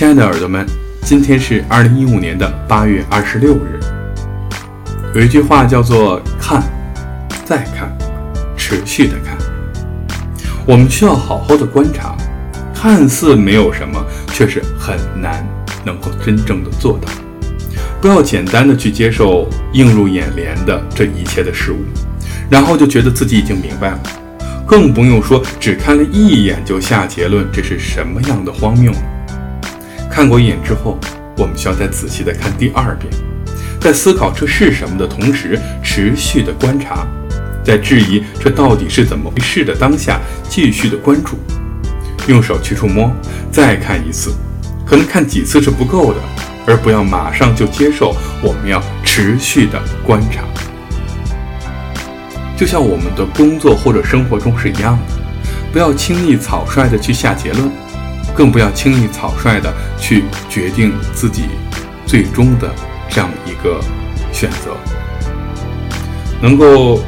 [0.00, 0.64] 亲爱的耳朵们，
[1.02, 3.78] 今天是二零一五年的八月二十六日。
[5.14, 6.62] 有一句话叫做“看，
[7.44, 7.94] 再看，
[8.56, 9.36] 持续的看”。
[10.64, 12.16] 我们需要好好的观察，
[12.74, 15.46] 看似没有什么，却是很难
[15.84, 17.12] 能够真正的做到。
[18.00, 21.84] 不要简单的去接受映入眼帘的这一切的事物，
[22.48, 24.00] 然后就觉得自己已经明白了。
[24.66, 28.90] 更不用说只看了一眼就下结论，这是什么样的荒谬？
[30.10, 30.98] 看过一眼之后，
[31.36, 33.10] 我们需要再仔细的看第二遍，
[33.80, 37.06] 在思考这是什么的同时，持续的观察，
[37.64, 41.38] 在质疑这到底是怎么回事的当下，继续的关注，
[42.26, 43.10] 用手去触摸，
[43.52, 44.34] 再看一次，
[44.84, 46.20] 可能看几次是不够的，
[46.66, 50.42] 而不要马上就接受，我们要持续的观察。
[52.56, 55.14] 就像我们的工作或者生活中是一样的，
[55.72, 57.70] 不要轻易草率的去下结论，
[58.34, 61.44] 更不要轻易草率的去决定自己
[62.06, 62.68] 最终的
[63.08, 63.80] 这样一个
[64.32, 64.76] 选择。
[66.42, 67.00] 能够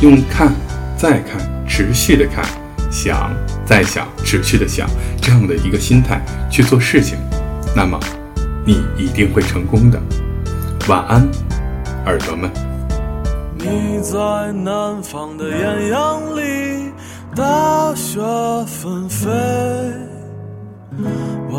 [0.00, 0.52] 用看、
[0.96, 2.44] 再看、持续的看、
[2.90, 3.32] 想、
[3.64, 4.88] 再想、持续的想
[5.20, 6.20] 这样的一个心态
[6.50, 7.16] 去做事情，
[7.76, 7.98] 那么
[8.66, 10.00] 你一定会成功的。
[10.88, 11.28] 晚安，
[12.06, 12.50] 耳朵们。
[13.56, 16.92] 你在南方的艳阳里，
[17.34, 18.20] 大雪
[18.66, 19.30] 纷飞；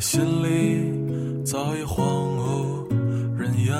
[0.00, 2.02] 心里早已荒
[2.38, 2.88] 无
[3.36, 3.76] 人烟。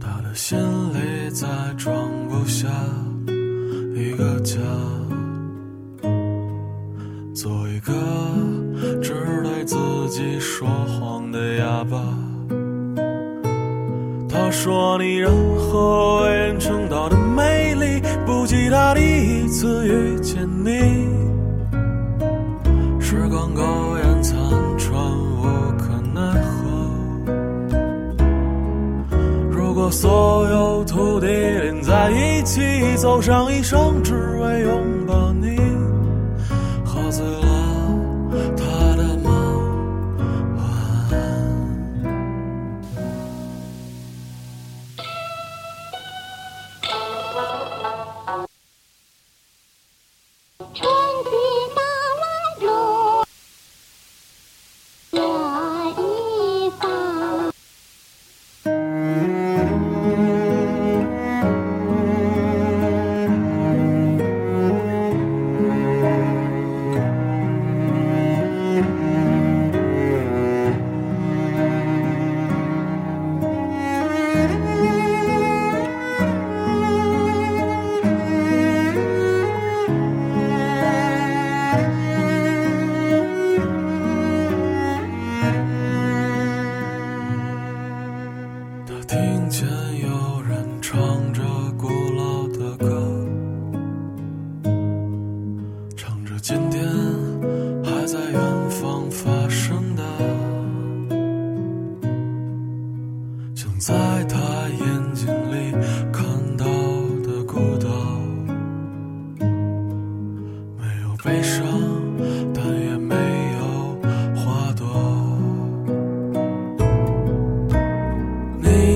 [0.00, 1.46] 他的心里再
[1.76, 1.94] 装
[2.30, 2.66] 不下
[3.94, 4.58] 一个家，
[7.34, 7.92] 做一个
[9.02, 9.76] 只对自
[10.08, 12.02] 己说谎的哑巴。
[14.26, 21.25] 他说：“你任何为人称道的美丽，不及他第一次遇见你。
[23.56, 23.62] 苟
[23.96, 24.38] 延残
[24.76, 24.92] 喘，
[25.40, 25.42] 无
[25.78, 26.60] 可奈何。
[29.50, 32.60] 如果所有土地连在一起，
[32.98, 35.55] 走上一生，只为拥抱你，